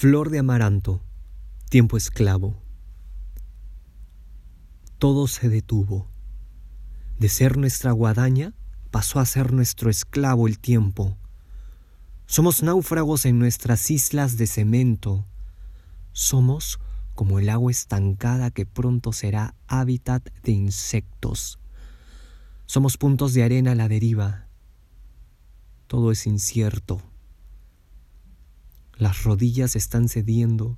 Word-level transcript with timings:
Flor 0.00 0.30
de 0.30 0.38
amaranto, 0.38 1.02
tiempo 1.70 1.96
esclavo. 1.96 2.54
Todo 4.98 5.26
se 5.26 5.48
detuvo. 5.48 6.06
De 7.18 7.28
ser 7.28 7.56
nuestra 7.56 7.90
guadaña, 7.90 8.54
pasó 8.92 9.18
a 9.18 9.26
ser 9.26 9.52
nuestro 9.52 9.90
esclavo 9.90 10.46
el 10.46 10.60
tiempo. 10.60 11.18
Somos 12.26 12.62
náufragos 12.62 13.26
en 13.26 13.40
nuestras 13.40 13.90
islas 13.90 14.36
de 14.36 14.46
cemento. 14.46 15.26
Somos 16.12 16.78
como 17.16 17.40
el 17.40 17.48
agua 17.48 17.72
estancada 17.72 18.52
que 18.52 18.66
pronto 18.66 19.12
será 19.12 19.56
hábitat 19.66 20.28
de 20.44 20.52
insectos. 20.52 21.58
Somos 22.66 22.98
puntos 22.98 23.34
de 23.34 23.42
arena 23.42 23.72
a 23.72 23.74
la 23.74 23.88
deriva. 23.88 24.46
Todo 25.88 26.12
es 26.12 26.24
incierto. 26.28 27.02
Las 28.98 29.22
rodillas 29.22 29.76
están 29.76 30.08
cediendo, 30.08 30.76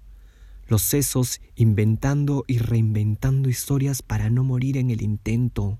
los 0.68 0.82
sesos 0.82 1.40
inventando 1.56 2.44
y 2.46 2.58
reinventando 2.58 3.48
historias 3.48 4.02
para 4.02 4.28
no 4.28 4.44
morir 4.44 4.76
en 4.76 4.90
el 4.90 5.00
intento. 5.00 5.78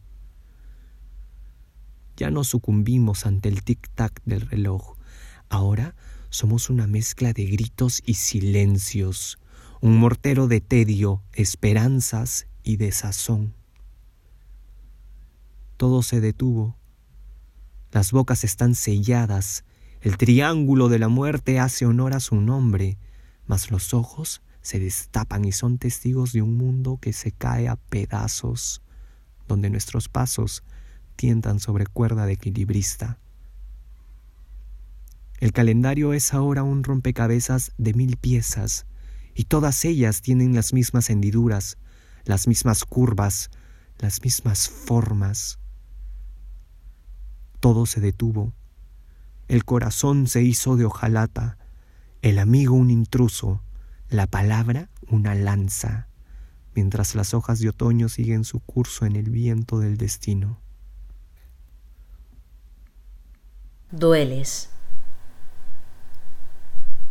Ya 2.17 2.31
no 2.31 2.43
sucumbimos 2.43 3.27
ante 3.27 3.51
el 3.51 3.63
tic-tac 3.63 4.23
del 4.25 4.41
reloj. 4.41 4.97
Ahora 5.51 5.95
somos 6.31 6.71
una 6.71 6.87
mezcla 6.87 7.35
de 7.35 7.45
gritos 7.45 8.03
y 8.07 8.15
silencios, 8.15 9.39
un 9.83 9.99
mortero 9.99 10.49
de 10.49 10.63
tedio, 10.63 11.23
esperanzas 11.35 12.47
y 12.63 12.79
desazón. 12.79 13.55
Todo 15.77 16.03
se 16.03 16.23
detuvo. 16.23 16.75
Las 17.93 18.13
bocas 18.13 18.45
están 18.45 18.75
selladas, 18.75 19.65
el 20.01 20.17
triángulo 20.17 20.89
de 20.89 20.99
la 20.99 21.09
muerte 21.09 21.59
hace 21.59 21.85
honor 21.85 22.15
a 22.15 22.21
su 22.21 22.37
nombre, 22.41 22.99
mas 23.47 23.71
los 23.71 23.93
ojos 23.93 24.41
se 24.63 24.79
destapan 24.79 25.45
y 25.45 25.53
son 25.53 25.77
testigos 25.77 26.33
de 26.33 26.41
un 26.41 26.57
mundo 26.57 26.99
que 27.01 27.13
se 27.13 27.33
cae 27.33 27.69
a 27.69 27.77
pedazos, 27.77 28.83
donde 29.47 29.69
nuestros 29.69 30.09
pasos 30.09 30.65
tientan 31.17 31.61
sobre 31.61 31.87
cuerda 31.87 32.25
de 32.25 32.33
equilibrista. 32.33 33.19
El 35.39 35.53
calendario 35.53 36.15
es 36.15 36.33
ahora 36.33 36.63
un 36.63 36.83
rompecabezas 36.83 37.73
de 37.77 37.93
mil 37.93 38.17
piezas, 38.17 38.87
y 39.35 39.45
todas 39.45 39.85
ellas 39.85 40.23
tienen 40.23 40.55
las 40.55 40.73
mismas 40.73 41.11
hendiduras, 41.11 41.77
las 42.25 42.47
mismas 42.47 42.85
curvas, 42.85 43.51
las 43.99 44.23
mismas 44.23 44.69
formas. 44.69 45.59
Todo 47.61 47.85
se 47.85 48.01
detuvo 48.01 48.55
el 49.51 49.65
corazón 49.65 50.29
se 50.29 50.43
hizo 50.43 50.77
de 50.77 50.85
hojalata, 50.85 51.59
el 52.23 52.39
amigo 52.39 52.77
un 52.77 52.89
intruso, 52.89 53.61
la 54.09 54.29
palabra 54.29 54.91
una 55.09 55.35
lanza, 55.35 56.07
mientras 56.77 57.17
las 57.17 57.35
hojas 57.35 57.59
de 57.59 57.71
otoño 57.71 58.09
siguen 58.09 58.45
su 58.45 58.61
curso 58.61 59.07
en 59.07 59.17
el 59.17 59.29
viento 59.29 59.81
del 59.81 59.97
destino. 59.97 60.61
Dueles. 63.91 64.71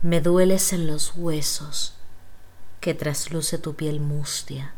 Me 0.02 0.22
dueles 0.22 0.72
en 0.72 0.88
los 0.88 1.18
huesos 1.18 1.98
que 2.80 2.94
trasluce 2.94 3.58
tu 3.58 3.76
piel 3.76 4.00
mustia. 4.00 4.76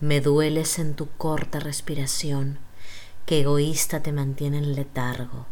Me 0.00 0.20
dueles 0.20 0.78
en 0.78 0.96
tu 0.96 1.08
corta 1.16 1.60
respiración 1.60 2.58
que 3.24 3.40
egoísta 3.40 4.02
te 4.02 4.12
mantiene 4.12 4.58
en 4.58 4.74
letargo 4.74 5.46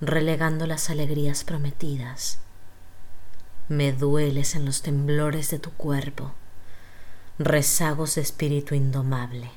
relegando 0.00 0.66
las 0.66 0.90
alegrías 0.90 1.44
prometidas. 1.44 2.38
Me 3.68 3.92
dueles 3.92 4.54
en 4.54 4.64
los 4.64 4.82
temblores 4.82 5.50
de 5.50 5.58
tu 5.58 5.70
cuerpo, 5.72 6.32
rezagos 7.38 8.14
de 8.16 8.20
espíritu 8.20 8.74
indomable. 8.74 9.50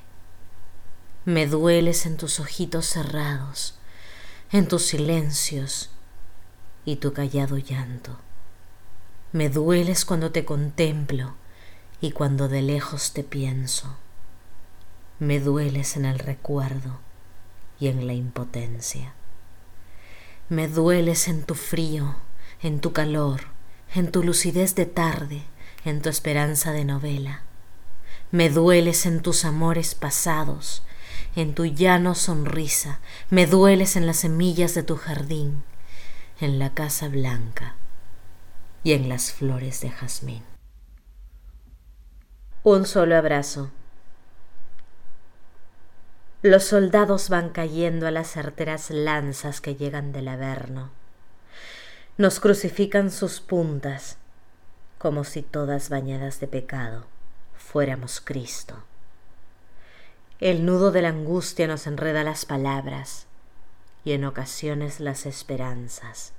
Me 1.24 1.46
dueles 1.46 2.06
en 2.06 2.16
tus 2.16 2.40
ojitos 2.40 2.86
cerrados, 2.86 3.74
en 4.50 4.66
tus 4.66 4.86
silencios 4.86 5.90
y 6.84 6.96
tu 6.96 7.12
callado 7.12 7.58
llanto. 7.58 8.18
Me 9.32 9.48
dueles 9.48 10.04
cuando 10.04 10.32
te 10.32 10.44
contemplo 10.44 11.34
y 12.00 12.12
cuando 12.12 12.48
de 12.48 12.62
lejos 12.62 13.12
te 13.12 13.22
pienso. 13.22 13.96
Me 15.18 15.38
dueles 15.38 15.96
en 15.96 16.06
el 16.06 16.18
recuerdo 16.18 16.98
y 17.78 17.88
en 17.88 18.06
la 18.06 18.14
impotencia. 18.14 19.14
Me 20.50 20.66
dueles 20.66 21.28
en 21.28 21.44
tu 21.44 21.54
frío, 21.54 22.16
en 22.60 22.80
tu 22.80 22.92
calor, 22.92 23.42
en 23.94 24.10
tu 24.10 24.24
lucidez 24.24 24.74
de 24.74 24.84
tarde, 24.84 25.44
en 25.84 26.02
tu 26.02 26.08
esperanza 26.08 26.72
de 26.72 26.84
novela. 26.84 27.44
Me 28.32 28.50
dueles 28.50 29.06
en 29.06 29.22
tus 29.22 29.44
amores 29.44 29.94
pasados, 29.94 30.82
en 31.36 31.54
tu 31.54 31.66
llano 31.66 32.16
sonrisa, 32.16 32.98
me 33.30 33.46
dueles 33.46 33.94
en 33.94 34.08
las 34.08 34.16
semillas 34.16 34.74
de 34.74 34.82
tu 34.82 34.96
jardín, 34.96 35.62
en 36.40 36.58
la 36.58 36.74
casa 36.74 37.06
blanca 37.06 37.76
y 38.82 38.94
en 38.94 39.08
las 39.08 39.30
flores 39.30 39.80
de 39.82 39.90
jazmín. 39.90 40.42
Un 42.64 42.86
solo 42.86 43.16
abrazo 43.16 43.70
los 46.42 46.64
soldados 46.64 47.28
van 47.28 47.50
cayendo 47.50 48.06
a 48.06 48.10
las 48.10 48.28
certeras 48.28 48.90
lanzas 48.90 49.60
que 49.60 49.76
llegan 49.76 50.12
del 50.12 50.28
Averno. 50.28 50.90
Nos 52.16 52.40
crucifican 52.40 53.10
sus 53.10 53.40
puntas, 53.40 54.16
como 54.96 55.24
si 55.24 55.42
todas 55.42 55.90
bañadas 55.90 56.40
de 56.40 56.48
pecado 56.48 57.06
fuéramos 57.56 58.20
Cristo. 58.20 58.82
El 60.40 60.64
nudo 60.64 60.90
de 60.90 61.02
la 61.02 61.10
angustia 61.10 61.66
nos 61.66 61.86
enreda 61.86 62.24
las 62.24 62.46
palabras 62.46 63.26
y 64.02 64.12
en 64.12 64.24
ocasiones 64.24 64.98
las 64.98 65.26
esperanzas. 65.26 66.32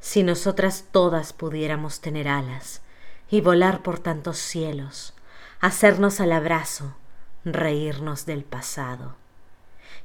Si 0.00 0.22
nosotras 0.22 0.86
todas 0.90 1.34
pudiéramos 1.34 2.00
tener 2.00 2.26
alas 2.26 2.80
y 3.30 3.42
volar 3.42 3.82
por 3.82 3.98
tantos 3.98 4.38
cielos, 4.38 5.12
hacernos 5.60 6.20
al 6.20 6.32
abrazo, 6.32 6.96
reírnos 7.44 8.24
del 8.24 8.42
pasado 8.44 9.16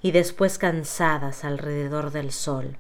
y 0.02 0.12
después 0.12 0.58
cansadas 0.58 1.44
alrededor 1.44 2.12
del 2.12 2.32
sol, 2.32 2.78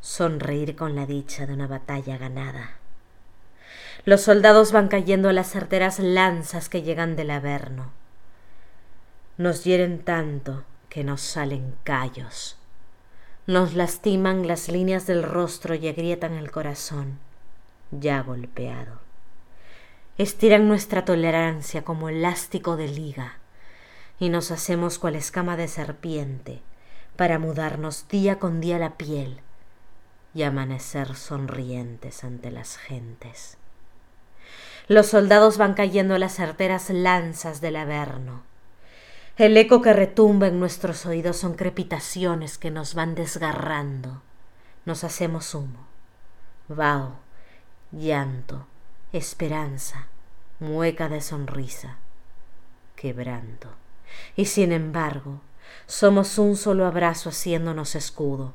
sonreír 0.00 0.76
con 0.76 0.94
la 0.94 1.06
dicha 1.06 1.46
de 1.46 1.54
una 1.54 1.66
batalla 1.66 2.18
ganada. 2.18 2.76
Los 4.04 4.22
soldados 4.22 4.72
van 4.72 4.88
cayendo 4.88 5.28
a 5.28 5.32
las 5.32 5.50
certeras 5.50 5.98
lanzas 5.98 6.68
que 6.68 6.82
llegan 6.82 7.16
del 7.16 7.30
Averno. 7.30 7.92
Nos 9.36 9.64
hieren 9.64 10.02
tanto 10.02 10.64
que 10.88 11.04
nos 11.04 11.20
salen 11.20 11.74
callos. 11.84 12.56
Nos 13.46 13.74
lastiman 13.74 14.46
las 14.46 14.68
líneas 14.68 15.06
del 15.06 15.22
rostro 15.22 15.74
y 15.74 15.88
agrietan 15.88 16.34
el 16.34 16.50
corazón, 16.50 17.18
ya 17.90 18.22
golpeado. 18.22 19.00
Estiran 20.18 20.68
nuestra 20.68 21.04
tolerancia 21.04 21.82
como 21.82 22.08
elástico 22.08 22.76
de 22.76 22.88
liga 22.88 23.39
y 24.20 24.28
nos 24.28 24.50
hacemos 24.50 24.98
cual 24.98 25.16
escama 25.16 25.56
de 25.56 25.66
serpiente 25.66 26.60
para 27.16 27.38
mudarnos 27.38 28.06
día 28.08 28.38
con 28.38 28.60
día 28.60 28.78
la 28.78 28.96
piel 28.98 29.40
y 30.34 30.42
amanecer 30.42 31.16
sonrientes 31.16 32.22
ante 32.22 32.50
las 32.50 32.76
gentes. 32.76 33.56
Los 34.88 35.06
soldados 35.06 35.56
van 35.56 35.72
cayendo 35.72 36.18
las 36.18 36.34
certeras 36.34 36.90
lanzas 36.90 37.60
del 37.62 37.76
Averno. 37.76 38.42
El 39.36 39.56
eco 39.56 39.80
que 39.80 39.94
retumba 39.94 40.48
en 40.48 40.60
nuestros 40.60 41.06
oídos 41.06 41.38
son 41.38 41.54
crepitaciones 41.54 42.58
que 42.58 42.70
nos 42.70 42.94
van 42.94 43.14
desgarrando. 43.14 44.20
Nos 44.84 45.02
hacemos 45.02 45.54
humo, 45.54 45.86
vaho, 46.68 47.14
llanto, 47.90 48.66
esperanza, 49.12 50.08
mueca 50.58 51.08
de 51.08 51.22
sonrisa, 51.22 51.96
quebranto 52.96 53.79
y 54.36 54.46
sin 54.46 54.72
embargo 54.72 55.40
somos 55.86 56.38
un 56.38 56.56
solo 56.56 56.86
abrazo 56.86 57.30
haciéndonos 57.30 57.94
escudo 57.94 58.54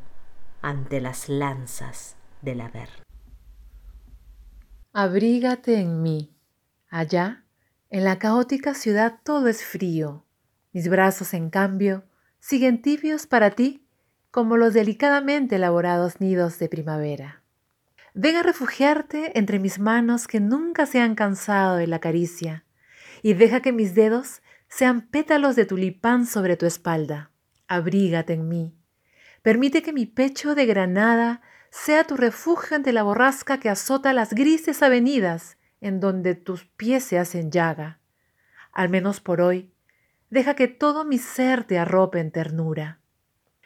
ante 0.62 1.02
las 1.02 1.30
lanzas 1.30 2.16
del 2.42 2.62
haber. 2.62 2.90
Abrígate 4.94 5.80
en 5.80 6.02
mí. 6.02 6.34
Allá, 6.90 7.44
en 7.90 8.04
la 8.06 8.18
caótica 8.18 8.74
ciudad 8.74 9.19
todo 9.24 9.48
es 9.48 9.63
frío. 9.63 10.25
Mis 10.72 10.88
brazos, 10.90 11.34
en 11.34 11.50
cambio, 11.50 12.06
siguen 12.40 12.81
tibios 12.81 13.28
para 13.28 13.52
ti 13.52 13.86
como 14.31 14.57
los 14.57 14.74
delicadamente 14.74 15.57
elaborados 15.57 16.19
nidos 16.19 16.60
de 16.60 16.69
primavera. 16.69 17.44
Ven 18.13 18.38
a 18.38 18.44
refugiarte 18.44 19.38
entre 19.38 19.60
mis 19.60 19.80
manos 19.80 20.28
que 20.28 20.40
nunca 20.40 20.86
se 20.86 21.02
han 21.02 21.16
cansado 21.16 21.75
de 21.75 21.88
la 21.88 22.00
caricia 22.00 22.66
y 23.22 23.34
deja 23.34 23.62
que 23.62 23.72
mis 23.72 23.96
dedos 23.96 24.42
sean 24.67 25.07
pétalos 25.07 25.56
de 25.56 25.65
tulipán 25.65 26.25
sobre 26.25 26.57
tu 26.57 26.65
espalda. 26.65 27.31
Abrígate 27.67 28.33
en 28.33 28.47
mí. 28.47 28.75
Permite 29.41 29.81
que 29.81 29.94
mi 29.94 30.06
pecho 30.06 30.56
de 30.56 30.65
granada 30.65 31.41
sea 31.69 32.06
tu 32.06 32.17
refugio 32.17 32.75
ante 32.75 32.94
la 32.94 33.03
borrasca 33.03 33.59
que 33.59 33.69
azota 33.69 34.13
las 34.13 34.33
grises 34.33 34.81
avenidas 34.81 35.57
en 35.81 36.00
donde 36.00 36.35
tus 36.35 36.65
pies 36.65 37.03
se 37.03 37.19
hacen 37.19 37.51
llaga. 37.51 38.00
Al 38.71 38.89
menos 38.89 39.19
por 39.21 39.41
hoy, 39.41 39.71
deja 40.29 40.56
que 40.56 40.68
todo 40.68 41.06
mi 41.06 41.18
ser 41.18 41.63
te 41.63 41.77
arrope 41.77 42.19
en 42.19 42.31
ternura. 42.31 43.00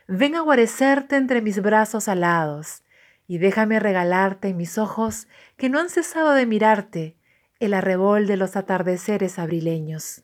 Ven 0.08 0.36
a 0.36 0.42
guarecerte 0.42 1.16
entre 1.16 1.42
mis 1.42 1.62
brazos 1.62 2.08
alados 2.08 2.84
y 3.28 3.38
déjame 3.38 3.80
regalarte 3.80 4.50
en 4.50 4.58
mis 4.58 4.78
ojos 4.78 5.28
que 5.56 5.70
no 5.70 5.80
han 5.80 5.90
cesado 5.90 6.32
de 6.34 6.46
mirarte 6.46 7.16
el 7.60 7.74
arrebol 7.74 8.26
de 8.26 8.38
los 8.38 8.56
atardeceres 8.56 9.38
abrileños. 9.38 10.24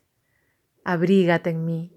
Abrígate 0.85 1.49
en 1.49 1.65
mí. 1.65 1.91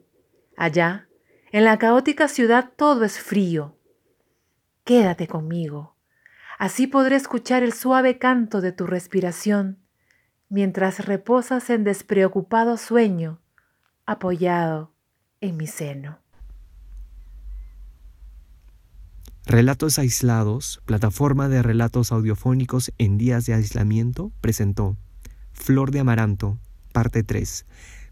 Allá, 0.57 1.09
en 1.53 1.65
la 1.65 1.79
caótica 1.79 2.27
ciudad 2.27 2.73
todo 2.75 3.05
es 3.05 3.21
frío. 3.21 3.77
Quédate 4.83 5.29
conmigo. 5.29 5.95
Así 6.59 6.87
podré 6.89 7.15
escuchar 7.15 7.63
el 7.63 7.73
suave 7.73 8.19
canto 8.19 8.61
de 8.61 8.73
tu 8.73 8.87
respiración 8.87 9.79
mientras 10.49 11.05
reposas 11.05 11.69
en 11.69 11.85
despreocupado 11.85 12.79
sueño 12.79 13.41
apoyado 14.07 14.95
en 15.43 15.59
mi 15.59 15.67
seno. 15.67 16.19
Relatos 19.45 19.99
aislados, 19.99 20.81
plataforma 20.87 21.51
de 21.51 21.63
relatos 21.63 22.11
audiofónicos 22.11 22.93
en 22.97 23.19
días 23.19 23.45
de 23.45 23.53
aislamiento, 23.53 24.33
presentó 24.41 24.97
Flor 25.53 25.91
de 25.91 26.01
Amaranto, 26.01 26.59
parte 26.93 27.23
3, 27.23 27.67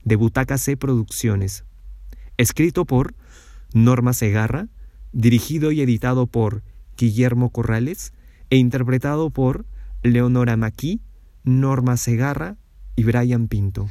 de 0.07 0.17
Butaca 0.17 0.57
C 0.57 0.77
Producciones. 0.77 1.65
Escrito 2.39 2.87
por 2.87 3.15
Norma 3.75 4.13
Segarra, 4.15 4.69
dirigido 5.13 5.73
y 5.73 5.83
editado 5.83 6.27
por 6.29 6.63
Guillermo 6.97 7.51
Corrales 7.51 8.15
e 8.49 8.57
interpretado 8.57 9.31
por 9.31 9.67
Leonora 10.03 10.57
Maquí, 10.57 11.01
Norma 11.43 11.97
Segarra 11.97 12.57
y 12.95 13.03
Brian 13.03 13.49
Pinto. 13.49 13.89